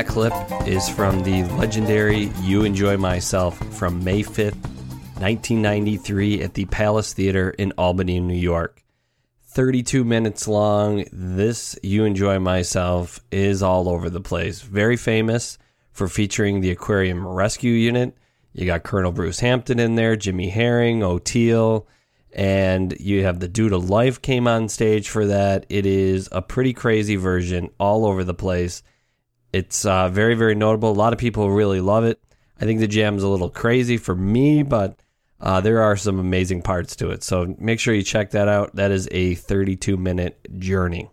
That 0.00 0.06
clip 0.06 0.32
is 0.66 0.88
from 0.88 1.22
the 1.24 1.44
legendary 1.58 2.32
You 2.40 2.64
Enjoy 2.64 2.96
Myself 2.96 3.58
from 3.76 4.02
May 4.02 4.22
5th, 4.22 4.56
1993, 5.20 6.42
at 6.42 6.54
the 6.54 6.64
Palace 6.64 7.12
Theater 7.12 7.50
in 7.50 7.74
Albany, 7.76 8.18
New 8.18 8.32
York. 8.32 8.82
32 9.48 10.02
minutes 10.02 10.48
long. 10.48 11.04
This 11.12 11.78
You 11.82 12.06
Enjoy 12.06 12.38
Myself 12.38 13.20
is 13.30 13.62
all 13.62 13.90
over 13.90 14.08
the 14.08 14.22
place. 14.22 14.62
Very 14.62 14.96
famous 14.96 15.58
for 15.92 16.08
featuring 16.08 16.62
the 16.62 16.70
Aquarium 16.70 17.28
Rescue 17.28 17.74
Unit. 17.74 18.16
You 18.54 18.64
got 18.64 18.84
Colonel 18.84 19.12
Bruce 19.12 19.40
Hampton 19.40 19.78
in 19.78 19.96
there, 19.96 20.16
Jimmy 20.16 20.48
Herring, 20.48 21.00
Oteil, 21.00 21.84
and 22.32 22.98
you 22.98 23.24
have 23.24 23.38
the 23.38 23.48
Dude 23.48 23.74
of 23.74 23.90
Life 23.90 24.22
came 24.22 24.48
on 24.48 24.70
stage 24.70 25.10
for 25.10 25.26
that. 25.26 25.66
It 25.68 25.84
is 25.84 26.26
a 26.32 26.40
pretty 26.40 26.72
crazy 26.72 27.16
version 27.16 27.68
all 27.78 28.06
over 28.06 28.24
the 28.24 28.32
place. 28.32 28.82
It's 29.52 29.84
uh, 29.84 30.08
very, 30.08 30.34
very 30.34 30.54
notable. 30.54 30.90
A 30.90 30.92
lot 30.92 31.12
of 31.12 31.18
people 31.18 31.50
really 31.50 31.80
love 31.80 32.04
it. 32.04 32.20
I 32.60 32.64
think 32.64 32.80
the 32.80 32.86
jam's 32.86 33.22
a 33.22 33.28
little 33.28 33.50
crazy 33.50 33.96
for 33.96 34.14
me, 34.14 34.62
but 34.62 35.00
uh, 35.40 35.60
there 35.60 35.82
are 35.82 35.96
some 35.96 36.18
amazing 36.18 36.62
parts 36.62 36.94
to 36.96 37.10
it. 37.10 37.22
So 37.24 37.54
make 37.58 37.80
sure 37.80 37.94
you 37.94 38.02
check 38.02 38.30
that 38.30 38.48
out. 38.48 38.76
That 38.76 38.90
is 38.90 39.08
a 39.10 39.34
32 39.34 39.96
minute 39.96 40.38
journey. 40.58 41.10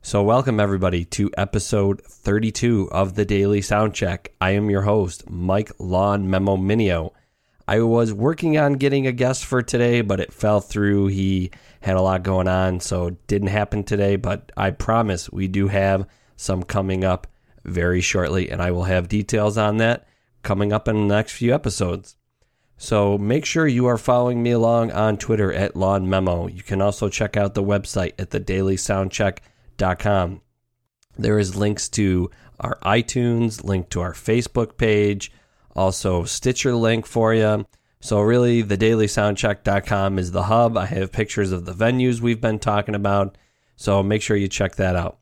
So, 0.00 0.22
welcome 0.22 0.60
everybody 0.60 1.04
to 1.06 1.30
episode 1.36 2.00
32 2.02 2.88
of 2.92 3.14
the 3.14 3.24
Daily 3.24 3.60
Soundcheck. 3.60 4.28
I 4.40 4.52
am 4.52 4.70
your 4.70 4.82
host, 4.82 5.28
Mike 5.28 5.72
Lawn 5.78 6.30
Memo 6.30 6.56
Minio. 6.56 7.10
I 7.66 7.80
was 7.80 8.14
working 8.14 8.56
on 8.56 8.74
getting 8.74 9.06
a 9.06 9.12
guest 9.12 9.44
for 9.44 9.60
today, 9.60 10.00
but 10.00 10.20
it 10.20 10.32
fell 10.32 10.60
through. 10.60 11.08
He 11.08 11.50
had 11.80 11.96
a 11.96 12.00
lot 12.00 12.22
going 12.22 12.48
on, 12.48 12.80
so 12.80 13.08
it 13.08 13.26
didn't 13.26 13.48
happen 13.48 13.82
today. 13.82 14.16
But 14.16 14.52
I 14.56 14.70
promise 14.70 15.30
we 15.30 15.48
do 15.48 15.66
have 15.68 16.06
some 16.36 16.62
coming 16.62 17.04
up 17.04 17.26
very 17.68 18.00
shortly, 18.00 18.50
and 18.50 18.62
I 18.62 18.70
will 18.70 18.84
have 18.84 19.08
details 19.08 19.58
on 19.58 19.78
that 19.78 20.06
coming 20.42 20.72
up 20.72 20.86
in 20.88 20.96
the 20.96 21.14
next 21.14 21.32
few 21.32 21.54
episodes. 21.54 22.16
So 22.76 23.18
make 23.18 23.44
sure 23.44 23.66
you 23.66 23.86
are 23.86 23.98
following 23.98 24.40
me 24.42 24.52
along 24.52 24.92
on 24.92 25.18
Twitter 25.18 25.52
at 25.52 25.74
Lawn 25.74 26.08
Memo. 26.08 26.46
You 26.46 26.62
can 26.62 26.80
also 26.80 27.08
check 27.08 27.36
out 27.36 27.54
the 27.54 27.62
website 27.62 28.12
at 28.18 28.30
thedailysoundcheck.com. 28.30 30.40
There 31.18 31.40
is 31.40 31.56
links 31.56 31.88
to 31.90 32.30
our 32.60 32.78
iTunes, 32.84 33.64
link 33.64 33.88
to 33.90 34.00
our 34.00 34.12
Facebook 34.12 34.76
page, 34.76 35.32
also 35.74 36.24
Stitcher 36.24 36.74
link 36.74 37.06
for 37.06 37.34
you. 37.34 37.66
So 38.00 38.20
really, 38.20 38.62
thedailysoundcheck.com 38.62 40.18
is 40.18 40.30
the 40.30 40.44
hub. 40.44 40.76
I 40.76 40.86
have 40.86 41.10
pictures 41.10 41.50
of 41.50 41.64
the 41.64 41.74
venues 41.74 42.20
we've 42.20 42.40
been 42.40 42.60
talking 42.60 42.94
about. 42.94 43.36
So 43.74 44.04
make 44.04 44.22
sure 44.22 44.36
you 44.36 44.46
check 44.46 44.76
that 44.76 44.94
out. 44.94 45.18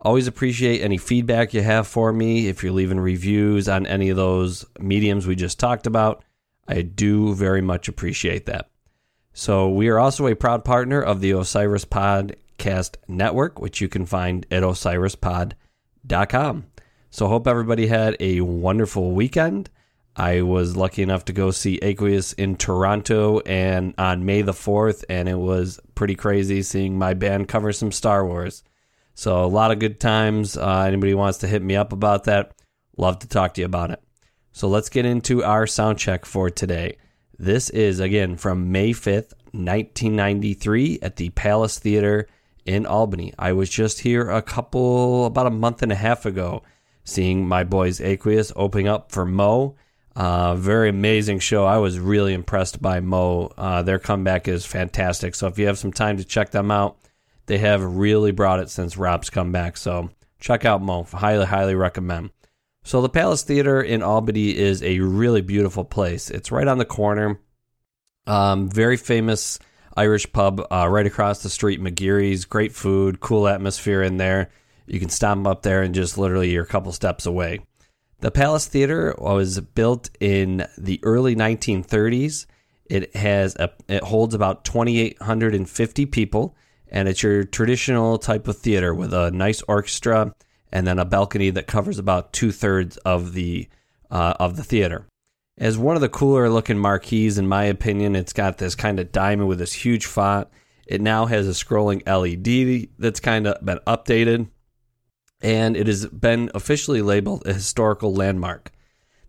Always 0.00 0.26
appreciate 0.26 0.82
any 0.82 0.98
feedback 0.98 1.54
you 1.54 1.62
have 1.62 1.86
for 1.86 2.12
me. 2.12 2.48
If 2.48 2.62
you're 2.62 2.72
leaving 2.72 3.00
reviews 3.00 3.68
on 3.68 3.86
any 3.86 4.10
of 4.10 4.16
those 4.16 4.66
mediums 4.78 5.26
we 5.26 5.34
just 5.34 5.58
talked 5.58 5.86
about, 5.86 6.22
I 6.68 6.82
do 6.82 7.34
very 7.34 7.62
much 7.62 7.88
appreciate 7.88 8.46
that. 8.46 8.68
So, 9.32 9.68
we 9.68 9.88
are 9.88 9.98
also 9.98 10.26
a 10.26 10.34
proud 10.34 10.64
partner 10.64 11.02
of 11.02 11.20
the 11.20 11.32
Osiris 11.32 11.84
Podcast 11.84 12.96
Network, 13.06 13.60
which 13.60 13.82
you 13.82 13.88
can 13.88 14.06
find 14.06 14.46
at 14.50 14.62
osirispod.com. 14.62 16.66
So, 17.10 17.28
hope 17.28 17.46
everybody 17.46 17.86
had 17.86 18.16
a 18.18 18.40
wonderful 18.40 19.12
weekend. 19.12 19.68
I 20.16 20.40
was 20.40 20.76
lucky 20.76 21.02
enough 21.02 21.26
to 21.26 21.34
go 21.34 21.50
see 21.50 21.78
Aqueous 21.82 22.32
in 22.32 22.56
Toronto 22.56 23.40
and 23.40 23.92
on 23.98 24.24
May 24.24 24.40
the 24.40 24.52
4th, 24.52 25.04
and 25.10 25.28
it 25.28 25.38
was 25.38 25.78
pretty 25.94 26.14
crazy 26.14 26.62
seeing 26.62 26.96
my 26.96 27.12
band 27.12 27.48
cover 27.48 27.72
some 27.72 27.92
Star 27.92 28.26
Wars. 28.26 28.62
So, 29.16 29.44
a 29.44 29.46
lot 29.46 29.72
of 29.72 29.80
good 29.80 29.98
times. 29.98 30.56
Uh, 30.56 30.84
anybody 30.86 31.14
wants 31.14 31.38
to 31.38 31.48
hit 31.48 31.62
me 31.62 31.74
up 31.74 31.92
about 31.92 32.24
that, 32.24 32.54
love 32.96 33.18
to 33.18 33.28
talk 33.28 33.54
to 33.54 33.62
you 33.62 33.64
about 33.64 33.90
it. 33.90 34.00
So, 34.52 34.68
let's 34.68 34.88
get 34.88 35.04
into 35.04 35.42
our 35.42 35.66
sound 35.66 35.98
check 35.98 36.24
for 36.24 36.48
today. 36.48 36.98
This 37.36 37.68
is 37.70 37.98
again 37.98 38.36
from 38.36 38.70
May 38.70 38.92
5th, 38.92 39.34
1993, 39.52 41.00
at 41.02 41.16
the 41.16 41.30
Palace 41.30 41.80
Theater 41.80 42.28
in 42.64 42.86
Albany. 42.86 43.32
I 43.36 43.52
was 43.52 43.68
just 43.68 44.00
here 44.00 44.30
a 44.30 44.42
couple, 44.42 45.26
about 45.26 45.46
a 45.46 45.50
month 45.50 45.82
and 45.82 45.90
a 45.90 45.96
half 45.96 46.24
ago, 46.24 46.62
seeing 47.02 47.48
my 47.48 47.64
boys 47.64 48.00
Aqueous 48.00 48.52
opening 48.54 48.86
up 48.86 49.10
for 49.10 49.26
Mo 49.26 49.74
uh, 50.16 50.54
very 50.54 50.88
amazing 50.88 51.38
show. 51.40 51.66
I 51.66 51.76
was 51.76 51.98
really 51.98 52.32
impressed 52.32 52.80
by 52.80 53.00
Mo. 53.00 53.52
Uh, 53.56 53.82
their 53.82 53.98
comeback 53.98 54.48
is 54.48 54.64
fantastic. 54.64 55.34
So 55.34 55.46
if 55.46 55.58
you 55.58 55.66
have 55.66 55.78
some 55.78 55.92
time 55.92 56.16
to 56.16 56.24
check 56.24 56.50
them 56.50 56.70
out, 56.70 56.96
they 57.46 57.58
have 57.58 57.82
really 57.82 58.32
brought 58.32 58.60
it 58.60 58.70
since 58.70 58.96
Rob's 58.96 59.30
come 59.30 59.52
back. 59.52 59.76
So 59.76 60.10
check 60.40 60.64
out 60.64 60.82
Mo. 60.82 61.04
Highly, 61.04 61.46
highly 61.46 61.74
recommend. 61.74 62.30
So 62.84 63.02
the 63.02 63.08
Palace 63.08 63.42
Theater 63.42 63.82
in 63.82 64.02
Albany 64.02 64.56
is 64.56 64.82
a 64.82 65.00
really 65.00 65.40
beautiful 65.40 65.84
place. 65.84 66.30
It's 66.30 66.52
right 66.52 66.68
on 66.68 66.78
the 66.78 66.84
corner. 66.84 67.40
Um, 68.26 68.68
very 68.68 68.96
famous 68.96 69.58
Irish 69.96 70.30
pub 70.32 70.64
uh, 70.70 70.86
right 70.88 71.06
across 71.06 71.42
the 71.42 71.50
street, 71.50 71.80
McGeary's. 71.80 72.44
Great 72.44 72.72
food, 72.72 73.20
cool 73.20 73.48
atmosphere 73.48 74.02
in 74.02 74.18
there. 74.18 74.50
You 74.86 75.00
can 75.00 75.08
stop 75.08 75.44
up 75.46 75.62
there 75.62 75.82
and 75.82 75.94
just 75.94 76.16
literally 76.16 76.50
you're 76.50 76.64
a 76.64 76.68
couple 76.68 76.92
steps 76.92 77.26
away. 77.26 77.60
The 78.20 78.30
Palace 78.30 78.66
Theater 78.66 79.14
was 79.18 79.60
built 79.60 80.10
in 80.20 80.66
the 80.78 81.00
early 81.02 81.34
1930s. 81.34 82.46
It 82.86 83.14
has 83.16 83.56
a, 83.56 83.70
it 83.88 84.04
holds 84.04 84.34
about 84.34 84.64
2,850 84.64 86.06
people, 86.06 86.56
and 86.96 87.10
it's 87.10 87.22
your 87.22 87.44
traditional 87.44 88.16
type 88.16 88.48
of 88.48 88.56
theater 88.56 88.94
with 88.94 89.12
a 89.12 89.30
nice 89.30 89.60
orchestra 89.68 90.34
and 90.72 90.86
then 90.86 90.98
a 90.98 91.04
balcony 91.04 91.50
that 91.50 91.66
covers 91.66 91.98
about 91.98 92.32
two 92.32 92.50
thirds 92.50 92.96
of 92.98 93.34
the 93.34 93.68
uh, 94.10 94.32
of 94.40 94.56
the 94.56 94.64
theater. 94.64 95.06
As 95.58 95.76
one 95.76 95.96
of 95.96 96.00
the 96.00 96.08
cooler 96.08 96.48
looking 96.48 96.78
marquees, 96.78 97.36
in 97.36 97.46
my 97.46 97.64
opinion, 97.64 98.16
it's 98.16 98.32
got 98.32 98.56
this 98.56 98.74
kind 98.74 98.98
of 98.98 99.12
diamond 99.12 99.46
with 99.46 99.58
this 99.58 99.74
huge 99.74 100.06
font. 100.06 100.48
It 100.86 101.02
now 101.02 101.26
has 101.26 101.46
a 101.46 101.50
scrolling 101.50 102.00
LED 102.06 102.88
that's 102.98 103.20
kind 103.20 103.46
of 103.46 103.62
been 103.62 103.80
updated 103.86 104.48
and 105.42 105.76
it 105.76 105.88
has 105.88 106.06
been 106.06 106.50
officially 106.54 107.02
labeled 107.02 107.46
a 107.46 107.52
historical 107.52 108.14
landmark. 108.14 108.72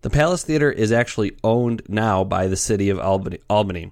The 0.04 0.10
Palace 0.10 0.44
Theater 0.44 0.72
is 0.72 0.94
actually 0.94 1.36
owned 1.44 1.82
now 1.90 2.24
by 2.24 2.48
the 2.48 2.56
city 2.56 2.90
of 2.90 2.98
Albany. 2.98 3.40
Albany. 3.50 3.92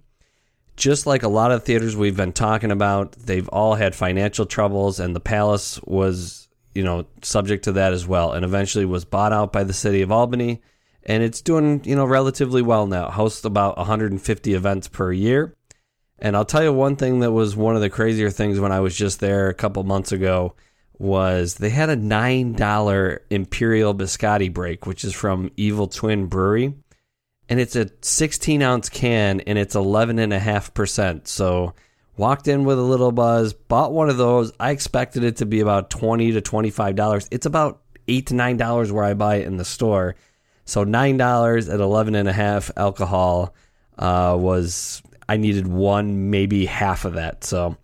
Just 0.76 1.06
like 1.06 1.24
a 1.24 1.30
lot 1.30 1.52
of 1.52 1.64
theaters 1.64 1.96
we've 1.96 2.18
been 2.18 2.34
talking 2.34 2.72
about, 2.72 3.14
they've 3.14 3.48
all 3.50 3.76
had 3.76 3.96
financial 3.96 4.46
troubles, 4.46 5.00
and 5.00 5.16
the 5.16 5.22
Palace 5.22 5.80
was, 5.84 6.50
you 6.74 6.84
know, 6.84 7.06
subject 7.22 7.64
to 7.66 7.72
that 7.74 7.94
as 7.94 8.06
well, 8.06 8.34
and 8.34 8.44
eventually 8.44 8.86
was 8.86 9.06
bought 9.06 9.32
out 9.32 9.54
by 9.54 9.64
the 9.64 9.74
city 9.74 10.02
of 10.02 10.12
Albany, 10.12 10.62
and 11.04 11.24
it's 11.24 11.42
doing, 11.42 11.82
you 11.86 11.96
know, 11.96 12.06
relatively 12.06 12.62
well 12.62 12.88
now. 12.88 13.10
Hosts 13.10 13.46
about 13.46 13.78
150 13.78 14.54
events 14.54 14.88
per 14.88 15.12
year. 15.12 15.56
And 16.20 16.36
I'll 16.36 16.46
tell 16.46 16.64
you 16.64 16.74
one 16.74 16.96
thing 16.96 17.20
that 17.20 17.32
was 17.32 17.56
one 17.56 17.76
of 17.76 17.82
the 17.82 17.90
crazier 17.90 18.30
things 18.30 18.60
when 18.60 18.72
I 18.72 18.80
was 18.80 18.96
just 18.96 19.20
there 19.20 19.50
a 19.50 19.54
couple 19.54 19.84
months 19.84 20.12
ago 20.12 20.56
was 20.98 21.56
they 21.56 21.70
had 21.70 21.90
a 21.90 21.98
$9 21.98 23.20
Imperial 23.30 23.94
Biscotti 23.94 24.54
break, 24.54 24.86
which 24.86 25.04
is 25.04 25.14
from 25.14 25.52
Evil 25.58 25.88
Twin 25.88 26.28
Brewery. 26.28 26.74
And 27.48 27.60
it's 27.60 27.76
a 27.76 27.90
16 28.02 28.62
ounce 28.62 28.90
can 28.90 29.42
and 29.42 29.58
it's 29.58 29.76
11.5%. 29.76 31.28
So 31.28 31.74
walked 32.18 32.48
in 32.48 32.66
with 32.66 32.80
a 32.80 32.84
little 32.84 33.12
buzz, 33.12 33.54
bought 33.54 33.94
one 33.94 34.10
of 34.10 34.18
those. 34.18 34.52
I 34.60 34.72
expected 34.72 35.24
it 35.24 35.38
to 35.38 35.46
be 35.46 35.60
about 35.60 35.90
20 35.90 36.32
to 36.34 36.42
$25. 36.42 37.28
It's 37.32 37.46
about 37.46 37.82
8 38.08 38.28
to 38.28 38.34
$9 38.34 38.92
where 38.92 39.04
I 39.04 39.14
buy 39.14 39.38
it 39.38 39.48
in 39.48 39.58
the 39.58 39.66
store. 39.66 40.16
So 40.66 40.84
$9 40.84 41.74
at 41.74 41.80
11.5 41.80 42.72
alcohol 42.76 43.54
uh, 43.98 44.36
was, 44.38 45.04
I 45.30 45.38
needed 45.38 45.68
one, 45.68 46.32
maybe 46.32 46.66
half 46.66 47.06
of 47.06 47.14
that. 47.14 47.44
So 47.44 47.78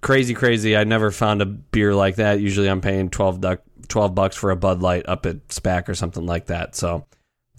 crazy, 0.00 0.34
crazy. 0.34 0.76
I 0.76 0.84
never 0.84 1.10
found 1.10 1.42
a 1.42 1.46
beer 1.46 1.94
like 1.94 2.16
that. 2.16 2.40
Usually 2.40 2.68
I'm 2.68 2.80
paying 2.80 3.10
12, 3.10 3.40
duck, 3.40 3.60
12 3.88 4.14
bucks 4.14 4.36
for 4.36 4.50
a 4.50 4.56
Bud 4.56 4.80
Light 4.80 5.06
up 5.08 5.26
at 5.26 5.48
SPAC 5.48 5.88
or 5.88 5.94
something 5.94 6.24
like 6.24 6.46
that. 6.46 6.74
So 6.74 7.06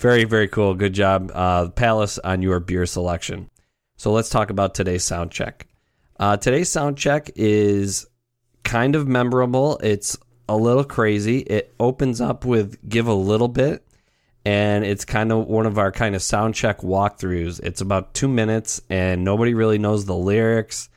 very, 0.01 0.23
very 0.23 0.47
cool. 0.47 0.73
Good 0.73 0.93
job, 0.93 1.31
uh, 1.33 1.69
Palace, 1.69 2.17
on 2.17 2.41
your 2.41 2.59
beer 2.59 2.87
selection. 2.87 3.51
So 3.97 4.11
let's 4.11 4.29
talk 4.29 4.49
about 4.49 4.73
today's 4.73 5.03
sound 5.03 5.31
check. 5.31 5.67
Uh, 6.19 6.37
today's 6.37 6.69
sound 6.69 6.97
check 6.97 7.29
is 7.35 8.07
kind 8.63 8.95
of 8.95 9.07
memorable. 9.07 9.79
It's 9.83 10.17
a 10.49 10.57
little 10.57 10.83
crazy. 10.83 11.39
It 11.39 11.73
opens 11.79 12.19
up 12.19 12.45
with 12.45 12.89
Give 12.89 13.05
a 13.05 13.13
Little 13.13 13.47
Bit, 13.47 13.85
and 14.43 14.83
it's 14.83 15.05
kind 15.05 15.31
of 15.31 15.45
one 15.45 15.67
of 15.67 15.77
our 15.77 15.91
kind 15.91 16.15
of 16.15 16.23
sound 16.23 16.55
check 16.55 16.79
walkthroughs. 16.79 17.59
It's 17.61 17.81
about 17.81 18.15
two 18.15 18.27
minutes, 18.27 18.81
and 18.89 19.23
nobody 19.23 19.53
really 19.53 19.77
knows 19.77 20.05
the 20.05 20.15
lyrics. 20.15 20.89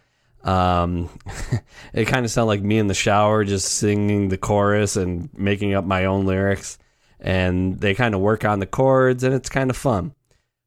Um, 0.45 1.11
it 1.93 2.07
kind 2.07 2.25
of 2.25 2.31
sounded 2.31 2.49
like 2.49 2.63
me 2.63 2.79
in 2.79 2.87
the 2.87 2.95
shower, 2.95 3.45
just 3.45 3.69
singing 3.69 4.31
the 4.31 4.39
chorus 4.39 4.97
and 4.97 5.29
making 5.35 5.75
up 5.75 5.85
my 5.85 6.07
own 6.07 6.25
lyrics. 6.25 6.79
And 7.21 7.81
they 7.81 7.95
kind 7.95 8.15
of 8.15 8.21
work 8.21 8.45
on 8.45 8.59
the 8.59 8.67
chords, 8.67 9.23
and 9.25 9.35
it's 9.35 9.49
kind 9.49 9.71
of 9.71 9.77
fun. 9.77 10.15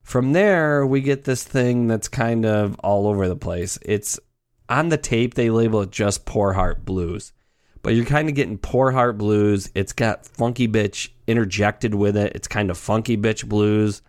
From 0.01 0.33
there, 0.33 0.85
we 0.85 1.01
get 1.01 1.25
this 1.25 1.44
thing 1.44 1.88
that's 1.88 2.07
kind 2.07 2.45
of 2.45 2.79
all 2.79 3.07
over 3.07 3.27
the 3.27 3.35
place. 3.35 3.77
It's 3.81 4.19
on 4.69 4.89
the 4.89 4.97
tape, 4.97 5.33
they 5.33 5.49
label 5.49 5.81
it 5.81 5.91
just 5.91 6.25
Poor 6.25 6.53
Heart 6.53 6.85
Blues. 6.85 7.33
but 7.83 7.95
you're 7.95 8.05
kind 8.05 8.27
of 8.27 8.35
getting 8.35 8.57
poor 8.57 8.91
heart 8.91 9.17
blues. 9.17 9.69
It's 9.73 9.94
got 9.94 10.25
funky 10.25 10.67
bitch 10.67 11.09
interjected 11.25 11.95
with 11.95 12.17
it. 12.17 12.33
It's 12.35 12.47
kind 12.47 12.69
of 12.69 12.77
funky 12.77 13.15
bitch 13.15 13.47
blues 13.47 14.01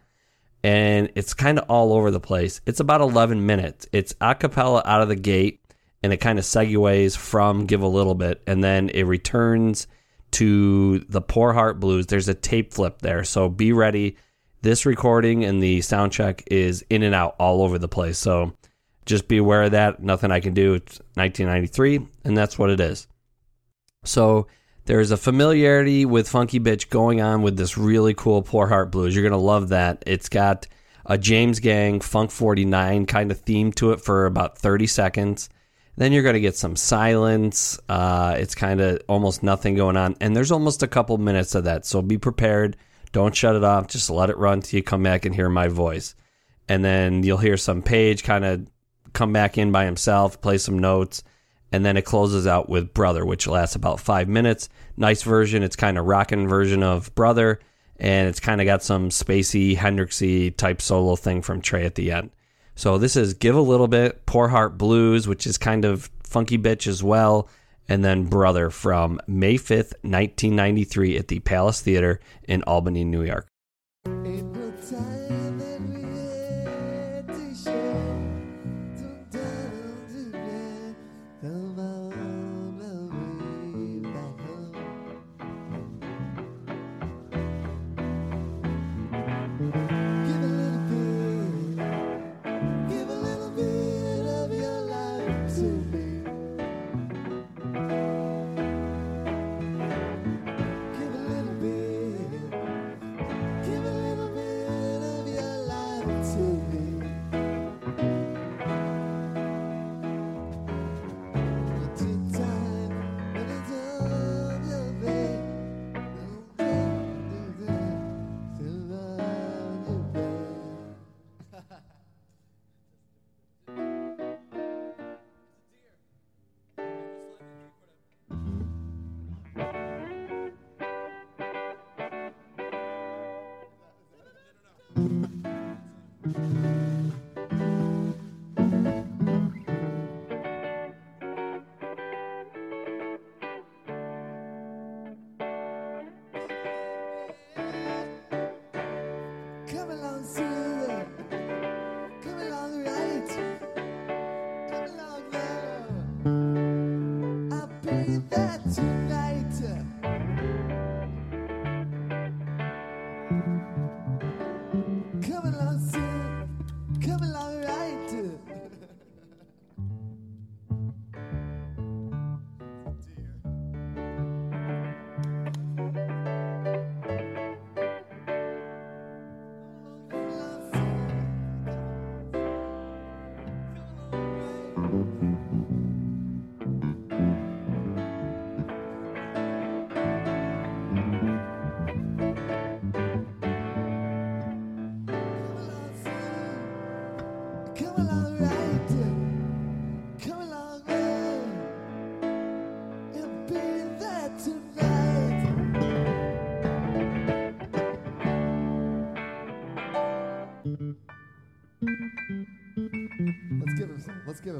and 0.64 1.10
it's 1.14 1.34
kind 1.34 1.58
of 1.58 1.70
all 1.70 1.92
over 1.92 2.10
the 2.10 2.18
place. 2.18 2.60
It's 2.66 2.80
about 2.80 3.00
11 3.00 3.46
minutes. 3.46 3.86
It's 3.92 4.14
a 4.20 4.34
cappella 4.34 4.82
out 4.84 5.02
of 5.02 5.08
the 5.08 5.14
gate 5.14 5.60
and 6.02 6.12
it 6.12 6.16
kind 6.16 6.38
of 6.40 6.44
segues 6.44 7.16
from 7.16 7.66
Give 7.66 7.82
a 7.82 7.86
Little 7.86 8.16
Bit 8.16 8.42
and 8.46 8.64
then 8.64 8.88
it 8.88 9.04
returns 9.04 9.86
to 10.32 11.00
the 11.00 11.20
Poor 11.20 11.52
Heart 11.52 11.80
Blues. 11.80 12.06
There's 12.06 12.28
a 12.28 12.34
tape 12.34 12.74
flip 12.74 13.00
there. 13.00 13.24
So 13.24 13.48
be 13.48 13.72
ready. 13.72 14.16
This 14.60 14.84
recording 14.84 15.44
and 15.44 15.62
the 15.62 15.80
sound 15.82 16.12
check 16.12 16.42
is 16.50 16.84
in 16.90 17.02
and 17.02 17.14
out 17.14 17.36
all 17.38 17.62
over 17.62 17.78
the 17.78 17.88
place. 17.88 18.18
So 18.18 18.52
just 19.06 19.28
be 19.28 19.38
aware 19.38 19.64
of 19.64 19.70
that. 19.72 20.02
Nothing 20.02 20.30
I 20.30 20.40
can 20.40 20.54
do. 20.54 20.74
It's 20.74 20.98
1993 21.14 22.06
and 22.24 22.36
that's 22.36 22.58
what 22.58 22.70
it 22.70 22.80
is. 22.80 23.06
So 24.04 24.48
there's 24.84 25.10
a 25.10 25.16
familiarity 25.16 26.04
with 26.04 26.28
Funky 26.28 26.58
Bitch 26.58 26.88
going 26.88 27.20
on 27.20 27.42
with 27.42 27.56
this 27.56 27.76
really 27.76 28.14
cool 28.14 28.42
Poor 28.42 28.66
Heart 28.66 28.90
Blues. 28.90 29.14
You're 29.14 29.22
going 29.22 29.32
to 29.32 29.38
love 29.38 29.68
that. 29.68 30.02
It's 30.06 30.28
got 30.28 30.66
a 31.06 31.18
James 31.18 31.60
Gang 31.60 32.00
Funk 32.00 32.30
49 32.30 33.06
kind 33.06 33.30
of 33.30 33.40
theme 33.40 33.72
to 33.72 33.92
it 33.92 34.00
for 34.00 34.26
about 34.26 34.58
30 34.58 34.86
seconds. 34.86 35.48
Then 35.98 36.12
you're 36.12 36.22
going 36.22 36.34
to 36.34 36.40
get 36.40 36.56
some 36.56 36.76
silence. 36.76 37.78
Uh, 37.88 38.36
it's 38.38 38.54
kind 38.54 38.80
of 38.80 39.00
almost 39.08 39.42
nothing 39.42 39.74
going 39.74 39.96
on. 39.96 40.16
And 40.20 40.34
there's 40.34 40.52
almost 40.52 40.82
a 40.82 40.88
couple 40.88 41.18
minutes 41.18 41.54
of 41.54 41.64
that. 41.64 41.84
So 41.84 42.00
be 42.00 42.16
prepared. 42.18 42.76
Don't 43.12 43.34
shut 43.34 43.56
it 43.56 43.64
off. 43.64 43.88
Just 43.88 44.08
let 44.08 44.30
it 44.30 44.38
run 44.38 44.62
till 44.62 44.78
you 44.78 44.82
come 44.82 45.02
back 45.02 45.26
and 45.26 45.34
hear 45.34 45.50
my 45.50 45.68
voice. 45.68 46.14
And 46.68 46.84
then 46.84 47.22
you'll 47.22 47.36
hear 47.36 47.56
some 47.56 47.82
page 47.82 48.22
kind 48.22 48.44
of 48.44 48.66
come 49.12 49.32
back 49.32 49.58
in 49.58 49.72
by 49.72 49.84
himself, 49.84 50.40
play 50.40 50.56
some 50.56 50.78
notes 50.78 51.22
and 51.72 51.84
then 51.84 51.96
it 51.96 52.04
closes 52.04 52.46
out 52.46 52.68
with 52.68 52.94
Brother, 52.94 53.24
which 53.24 53.46
lasts 53.46 53.76
about 53.76 54.00
five 54.00 54.28
minutes. 54.28 54.68
Nice 54.96 55.22
version. 55.22 55.62
It's 55.62 55.76
kind 55.76 55.98
of 55.98 56.06
rocking 56.06 56.48
version 56.48 56.82
of 56.82 57.14
Brother, 57.14 57.60
and 57.98 58.28
it's 58.28 58.40
kind 58.40 58.60
of 58.60 58.64
got 58.64 58.82
some 58.82 59.10
spacey 59.10 59.76
Hendrixy 59.76 60.56
type 60.56 60.80
solo 60.80 61.16
thing 61.16 61.42
from 61.42 61.60
Trey 61.60 61.84
at 61.84 61.94
the 61.94 62.12
end. 62.12 62.30
So 62.78 62.96
this 62.96 63.16
is 63.16 63.34
Give 63.34 63.56
a 63.56 63.60
Little 63.60 63.88
Bit, 63.88 64.24
Poor 64.24 64.46
Heart 64.46 64.78
Blues, 64.78 65.26
which 65.26 65.48
is 65.48 65.58
kind 65.58 65.84
of 65.84 66.08
funky 66.22 66.56
bitch 66.56 66.86
as 66.86 67.02
well, 67.02 67.48
and 67.88 68.04
then 68.04 68.26
Brother 68.26 68.70
from 68.70 69.20
May 69.26 69.56
5th, 69.56 69.94
1993 70.02 71.18
at 71.18 71.26
the 71.26 71.40
Palace 71.40 71.80
Theater 71.80 72.20
in 72.44 72.62
Albany, 72.62 73.02
New 73.02 73.24
York. 73.24 73.48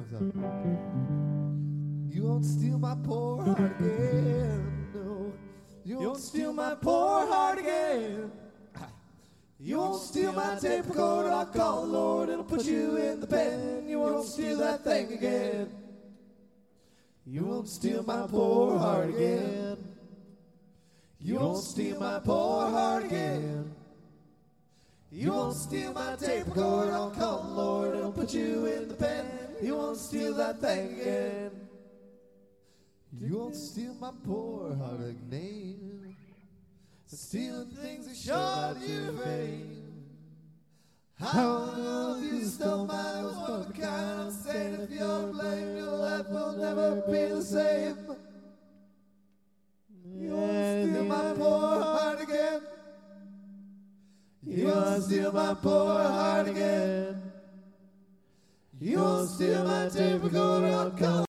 Him 0.07 0.33
some. 0.33 2.09
You 2.11 2.25
won't 2.25 2.45
steal 2.45 2.78
my 2.78 2.97
poor 3.05 3.43
heart 3.43 3.81
again. 3.81 4.88
No, 4.95 5.33
you 5.85 5.99
won't 5.99 6.21
steal 6.21 6.52
my 6.52 6.75
poor 6.75 7.26
heart 7.26 7.59
again. 7.59 8.31
You 9.61 9.78
won't 9.78 10.00
steal 10.00 10.33
my 10.33 10.57
tape 10.61 10.87
recorder. 10.87 11.31
I'll 11.31 11.47
call 11.47 11.83
the 11.83 11.88
Lord. 11.88 12.28
It'll 12.28 12.45
put 12.45 12.64
you 12.64 12.97
in 12.97 13.21
the 13.21 13.26
pen. 13.26 13.88
You 13.88 13.99
won't 13.99 14.25
steal 14.25 14.57
that 14.59 14.85
thing 14.85 15.12
again. 15.12 15.69
You 17.26 17.45
won't 17.45 17.69
steal 17.69 18.05
my 18.05 18.26
poor 18.28 18.78
heart 18.78 19.09
again. 19.09 19.76
You 21.21 21.35
won't 21.37 21.64
steal 21.64 21.99
my 21.99 22.21
poor 22.21 22.71
heart 22.71 23.05
again. 23.05 23.75
You 25.11 25.33
won't 25.33 25.57
steal 25.57 25.93
my 25.93 26.14
tape 26.14 26.47
recorder. 26.47 26.93
I'll 26.93 27.11
call 27.11 27.43
the 27.43 27.55
Lord. 27.55 27.97
It'll 27.97 28.12
put 28.12 28.33
you 28.33 28.67
in 28.67 28.88
the 28.88 28.95
pen. 28.95 29.48
You 29.61 29.77
won't 29.77 29.99
steal 29.99 30.35
that 30.35 30.61
thing 30.61 31.00
again. 31.00 31.50
You 33.21 33.38
won't 33.38 33.57
steal 33.57 33.95
my 33.95 34.12
poor 34.25 34.75
heart 34.77 35.00
again. 35.00 36.15
Stealing 37.07 37.69
things 37.69 38.07
that 38.07 38.17
showed 38.17 38.77
you 38.87 39.12
vain. 39.25 39.79
How 41.19 41.73
know 41.77 42.21
if 42.23 42.33
you 42.33 42.45
stole 42.45 42.87
mine 42.87 43.25
was 43.25 43.37
one 43.37 43.73
kind. 43.73 44.21
I'm 44.21 44.81
if 44.83 44.91
you're 44.91 45.33
blame, 45.33 45.77
your 45.77 45.97
life 45.97 46.29
will 46.29 46.53
never 46.53 47.03
be 47.07 47.35
the 47.35 47.43
same. 47.43 47.97
You 50.05 50.31
won't 50.31 50.91
steal 50.91 51.05
my 51.05 51.33
poor 51.35 51.83
heart 51.83 52.21
again. 52.21 52.61
You 54.45 54.67
won't 54.67 55.03
steal 55.03 55.33
my 55.33 55.55
poor 55.55 56.03
heart 56.03 56.49
again. 56.49 57.28
You 58.81 58.99
won't 59.01 59.29
steal 59.29 59.65
my 59.65 59.89
tape 59.89 60.23
recorder, 60.23 61.27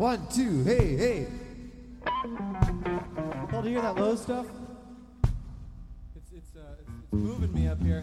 One, 0.00 0.26
two, 0.28 0.64
hey, 0.64 0.96
hey. 0.96 1.26
Y'all 3.52 3.60
do 3.60 3.68
you 3.68 3.74
hear 3.74 3.82
that 3.82 3.96
low 3.96 4.16
stuff? 4.16 4.46
It's, 6.16 6.32
it's, 6.34 6.56
uh, 6.56 6.60
it's, 6.80 6.88
it's 6.88 7.12
moving 7.12 7.52
me 7.52 7.68
up 7.68 7.82
here. 7.82 8.02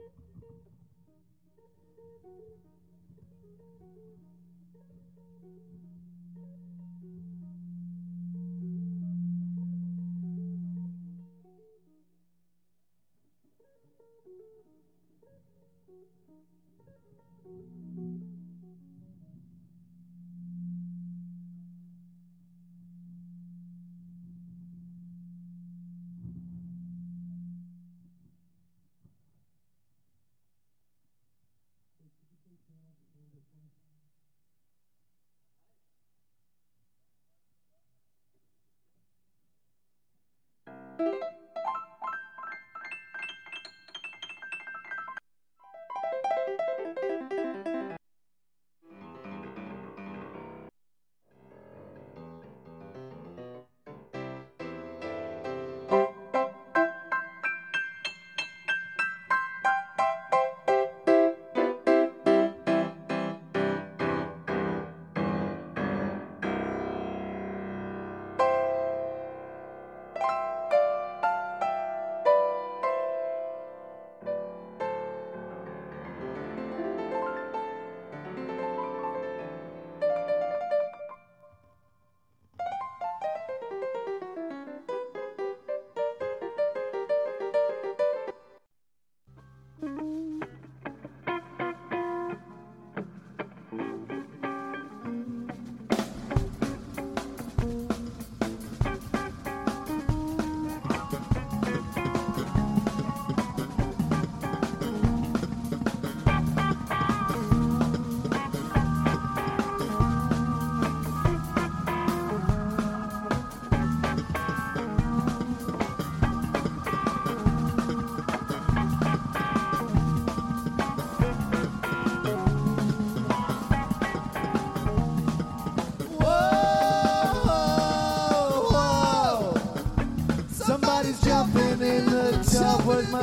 Thank 0.00 0.12
you. 5.42 5.69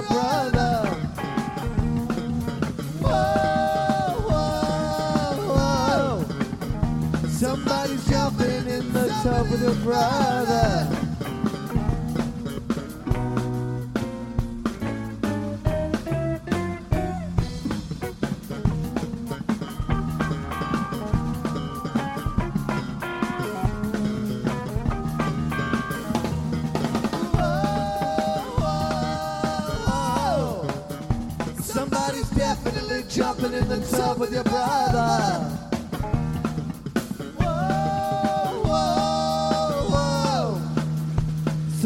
my. 0.04 0.27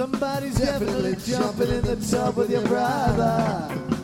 Somebody's 0.02 0.56
definitely 0.56 1.16
jumping 1.16 1.70
in 1.70 1.82
the 1.84 1.96
tub 2.10 2.36
with 2.36 2.50
your 2.50 2.64
brother. 2.64 4.01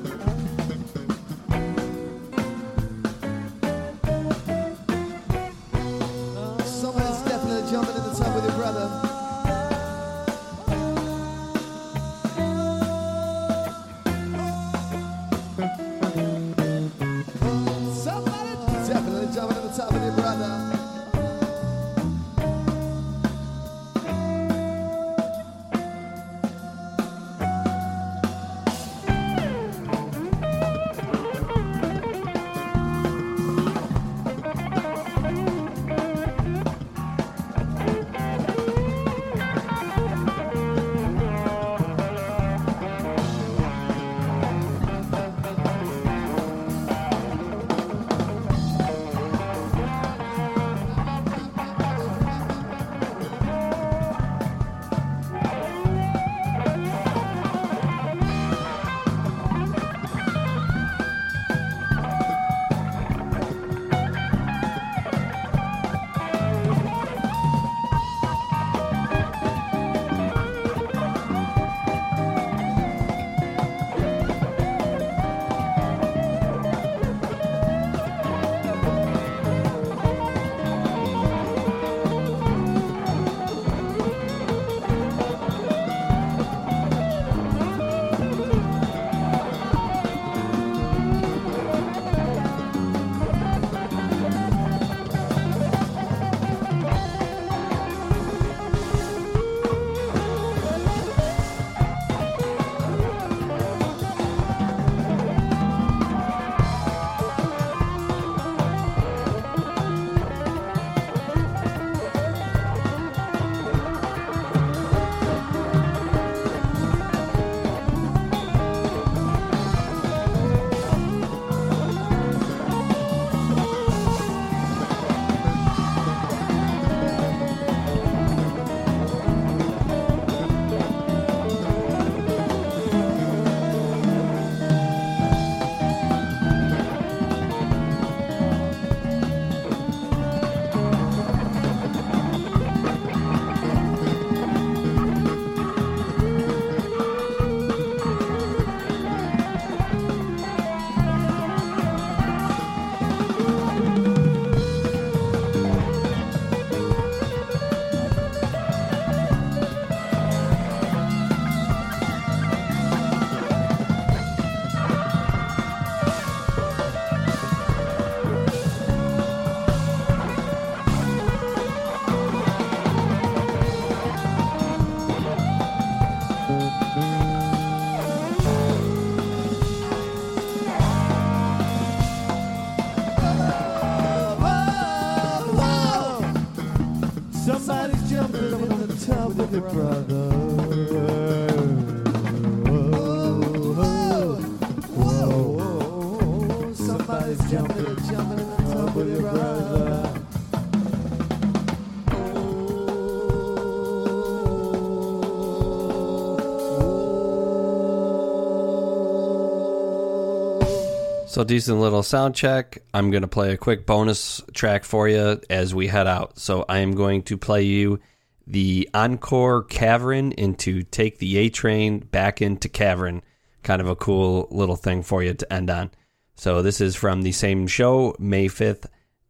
So 211.37 211.43
decent 211.43 211.79
little 211.79 212.01
sound 212.01 212.33
check. 212.33 212.79
I'm 212.95 213.11
going 213.11 213.21
to 213.21 213.27
play 213.27 213.53
a 213.53 213.57
quick 213.57 213.85
bonus 213.85 214.41
track 214.55 214.83
for 214.83 215.07
you 215.07 215.39
as 215.51 215.75
we 215.75 215.85
head 215.85 216.07
out. 216.07 216.39
So 216.39 216.65
I 216.67 216.79
am 216.79 216.93
going 216.93 217.21
to 217.25 217.37
play 217.37 217.61
you 217.61 217.99
the 218.47 218.89
Encore 218.93 219.63
Cavern 219.63 220.31
into 220.31 220.81
Take 220.83 221.19
the 221.19 221.37
A 221.37 221.49
Train 221.49 221.99
back 221.99 222.41
into 222.41 222.69
Cavern. 222.69 223.21
Kind 223.61 223.81
of 223.81 223.89
a 223.89 223.95
cool 223.95 224.47
little 224.49 224.77
thing 224.77 225.03
for 225.03 225.21
you 225.21 225.33
to 225.33 225.53
end 225.53 225.69
on. 225.69 225.91
So 226.35 226.61
this 226.61 226.79
is 226.79 226.95
from 226.95 227.23
the 227.23 227.33
same 227.33 227.67
show, 227.67 228.15
May 228.19 228.47
5th, 228.47 228.85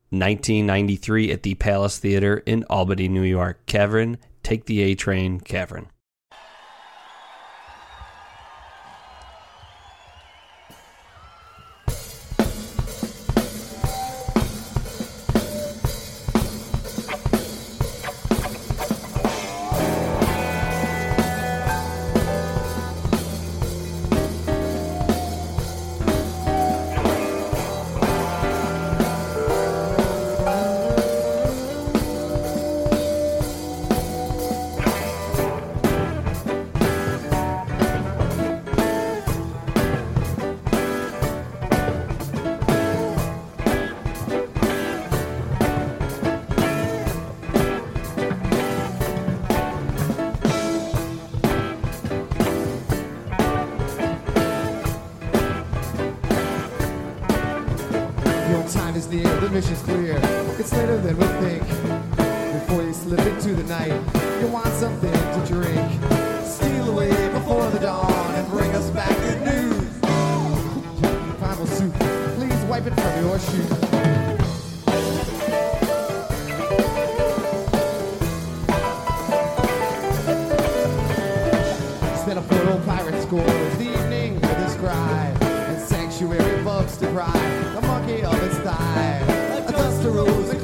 1993 0.09 1.31
at 1.31 1.43
the 1.43 1.55
Palace 1.55 1.97
Theater 1.97 2.37
in 2.45 2.63
Albany, 2.69 3.07
New 3.07 3.23
York. 3.23 3.65
Cavern, 3.65 4.17
Take 4.43 4.65
the 4.65 4.81
A 4.81 4.95
Train, 4.95 5.39
Cavern. 5.39 5.87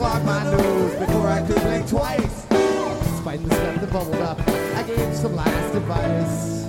Clogged 0.03 0.25
my 0.25 0.43
nose 0.43 0.95
before 0.95 1.27
I 1.29 1.41
could 1.47 1.61
blink 1.61 1.87
twice. 1.87 2.45
Despite 2.49 3.41
the 3.47 3.55
stuff 3.55 3.75
that 3.79 3.93
bubbled 3.93 4.15
up, 4.15 4.37
I 4.75 4.83
gave 4.83 5.15
some 5.15 5.33
last 5.33 5.75
advice. 5.75 6.62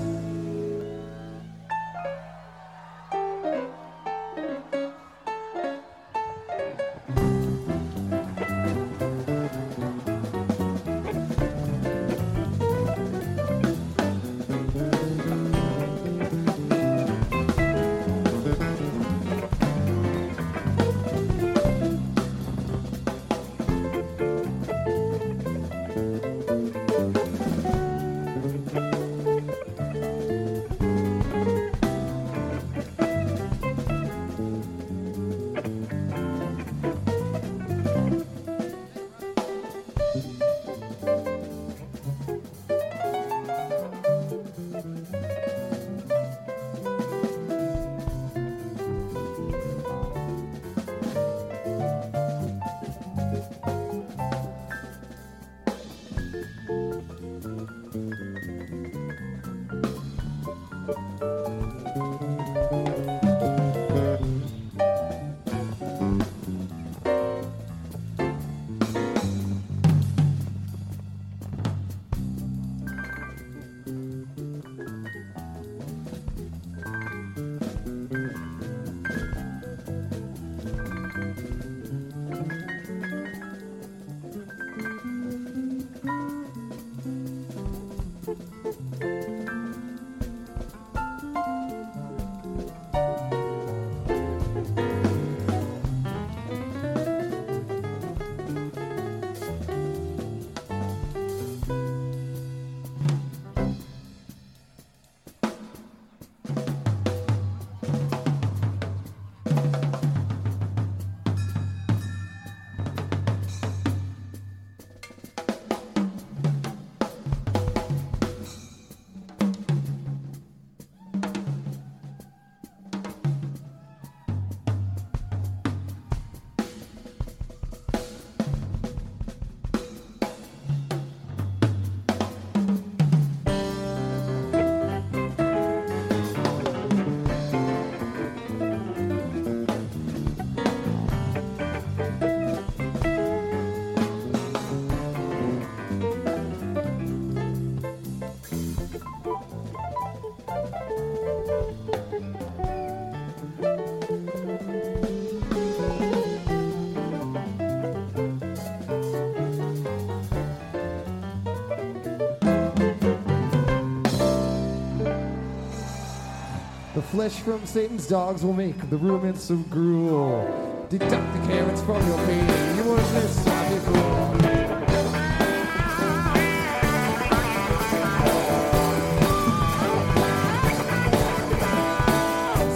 Flesh 167.14 167.38
from 167.42 167.64
Satan's 167.64 168.08
dogs 168.08 168.44
will 168.44 168.52
make 168.52 168.90
the 168.90 168.96
ruminants 168.96 169.44
so 169.44 169.54
gruel. 169.70 170.86
Deduct 170.90 171.10
the 171.10 171.46
carrots 171.46 171.80
from 171.82 172.04
your 172.08 172.18
pay. 172.26 172.40
You 172.74 172.90
worthless 172.90 173.40
sloppy 173.44 173.78
fool. 173.86 174.34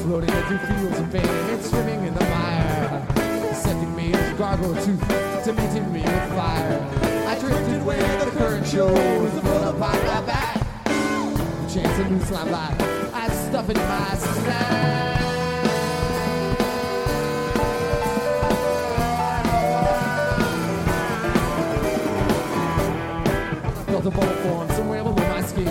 Floating 0.03 0.31
into 0.31 0.59
fields 0.67 0.99
of 1.01 1.11
pain, 1.11 1.25
it's 1.53 1.71
swimming 1.71 2.05
in 2.05 2.15
the 2.15 2.21
mire. 2.21 3.07
Setting 3.55 3.97
me 3.97 4.13
a 4.13 4.35
gargoyle 4.35 4.75
tooth 4.85 5.01
to 5.47 5.53
meeting 5.53 5.93
me 5.93 6.03
with 6.03 6.29
fire. 6.37 6.89
I 7.27 7.37
drifted 7.41 7.85
where 7.85 8.25
the 8.25 8.31
current 8.31 8.67
shows 8.69 9.35
the 9.35 9.41
full 9.41 9.65
upon 9.65 9.81
my 10.07 10.21
back. 10.23 10.63
The 10.85 11.75
chance 11.75 11.99
of 11.99 12.09
new 12.09 12.21
slime 12.21 12.53
life, 12.53 13.08
stuff 13.49 13.71
in 13.71 13.77
my. 13.77 14.09
Built 23.87 24.05
a 24.05 24.11
bolt 24.11 24.39
form 24.41 24.69
somewhere 24.71 25.03
below 25.03 25.17
my 25.17 25.43
skin. 25.43 25.67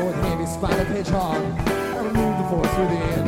Or 0.00 0.12
the 0.12 0.20
candy 0.20 0.46
spider 0.46 0.84
hedgehog. 0.84 1.42
I 1.66 1.98
removed 2.04 2.38
the 2.40 2.48
force 2.50 2.74
within. 2.76 3.24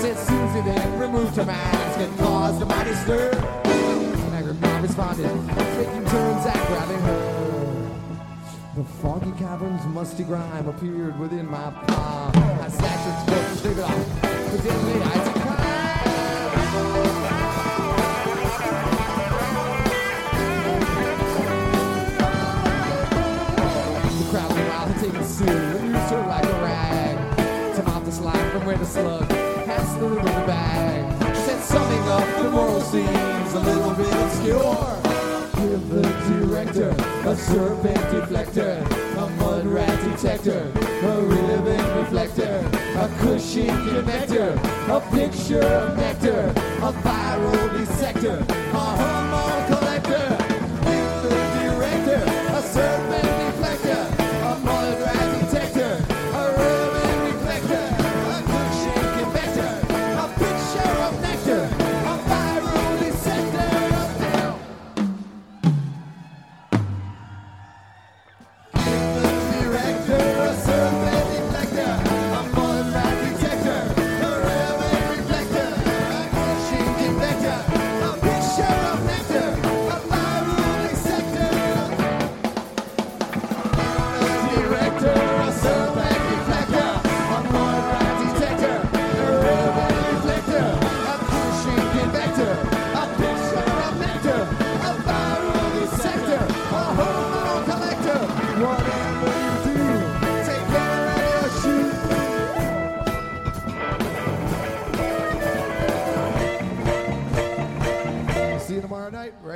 Said 0.00 0.16
Susie 0.16 0.62
then 0.62 0.98
removed 0.98 1.36
her 1.36 1.44
mask 1.44 2.00
and 2.00 2.18
caused 2.18 2.62
a 2.62 2.66
mighty 2.66 2.94
stir. 2.94 3.30
And 3.64 4.60
mom 4.62 4.82
responded, 4.82 5.28
taking 5.76 6.04
turns 6.06 6.46
at 6.46 6.66
grabbing 6.68 7.00
her. 7.00 7.57
The 8.78 8.84
foggy 8.84 9.32
cavern's 9.32 9.84
musty 9.86 10.22
grime 10.22 10.68
appeared 10.68 11.18
within 11.18 11.50
my 11.50 11.72
palm. 11.88 12.30
I 12.36 12.68
snatched 12.68 13.08
its 13.08 13.60
foot 13.60 13.72
it 13.72 13.82
off. 13.82 14.22
But 14.52 14.62
the 28.04 28.12
slime 28.12 28.50
from 28.52 28.64
where 28.64 28.76
the 28.76 28.86
slug 28.86 29.28
in 29.32 30.24
the 30.24 30.44
bag. 30.46 31.36
Said 31.36 31.60
something 31.64 32.02
of 32.02 32.44
the 32.44 32.50
moral 32.52 32.80
seems 32.82 33.54
a 33.54 33.58
little 33.58 33.94
bit 33.94 34.12
obscure. 34.12 35.07
The 35.88 36.02
director 36.02 36.90
a 37.24 37.34
serpent 37.34 37.96
deflector, 38.12 38.76
a 39.16 39.26
mud 39.40 39.64
rat 39.64 40.04
detector, 40.04 40.70
a 40.76 41.20
ribbon 41.22 41.98
reflector, 41.98 42.62
a 42.94 43.08
cushion 43.20 43.68
connector, 43.68 44.54
a 44.88 45.00
picture 45.10 45.62
of 45.62 45.96
nectar, 45.96 46.27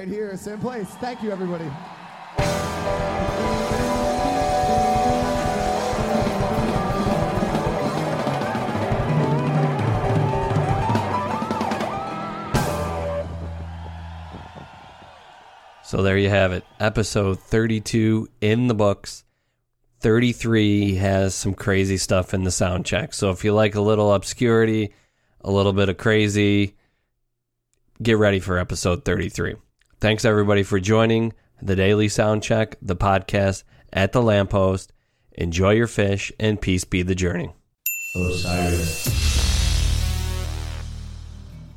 right 0.02 0.12
here, 0.12 0.36
same 0.36 0.58
place. 0.58 0.88
Thank 0.94 1.22
you, 1.22 1.30
everybody. 1.30 1.70
So 15.84 16.02
there 16.02 16.18
you 16.18 16.30
have 16.30 16.52
it. 16.52 16.64
Episode 16.80 17.38
32 17.38 18.28
in 18.40 18.66
the 18.66 18.74
books. 18.74 19.22
33 20.00 20.96
has 20.96 21.32
some 21.32 21.54
crazy 21.54 21.96
stuff 21.96 22.34
in 22.34 22.42
the 22.42 22.50
sound 22.50 22.86
check. 22.86 23.14
So 23.14 23.30
if 23.30 23.44
you 23.44 23.52
like 23.54 23.76
a 23.76 23.80
little 23.80 24.12
obscurity, 24.12 24.94
a 25.42 25.52
little 25.52 25.72
bit 25.72 25.88
of 25.88 25.96
crazy, 25.96 26.74
get 28.02 28.18
ready 28.18 28.40
for 28.40 28.58
episode 28.58 29.04
33. 29.04 29.54
Thanks 30.02 30.24
everybody 30.24 30.64
for 30.64 30.80
joining 30.80 31.32
the 31.62 31.76
Daily 31.76 32.08
Sound 32.08 32.42
Check, 32.42 32.76
the 32.82 32.96
podcast 32.96 33.62
at 33.92 34.10
the 34.10 34.20
lamppost. 34.20 34.92
Enjoy 35.30 35.70
your 35.70 35.86
Phish 35.86 36.32
and 36.40 36.60
peace 36.60 36.82
be 36.82 37.02
the 37.02 37.14
journey. 37.14 37.54
Osiris. 38.16 39.04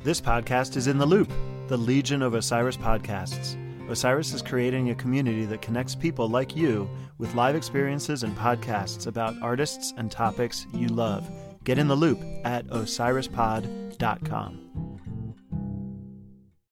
This 0.02 0.20
podcast 0.20 0.76
is 0.76 0.88
in 0.88 0.98
the 0.98 1.06
loop, 1.06 1.30
the 1.68 1.76
Legion 1.76 2.20
of 2.20 2.34
Osiris 2.34 2.76
podcasts. 2.76 3.56
Osiris 3.88 4.32
is 4.32 4.42
creating 4.42 4.90
a 4.90 4.96
community 4.96 5.44
that 5.44 5.62
connects 5.62 5.94
people 5.94 6.28
like 6.28 6.56
you 6.56 6.90
with 7.18 7.32
live 7.36 7.54
experiences 7.54 8.24
and 8.24 8.36
podcasts 8.36 9.06
about 9.06 9.40
artists 9.40 9.94
and 9.98 10.10
topics 10.10 10.66
you 10.74 10.88
love. 10.88 11.30
Get 11.62 11.78
in 11.78 11.86
the 11.86 11.94
loop 11.94 12.20
at 12.44 12.66
osirispod.com. 12.66 14.65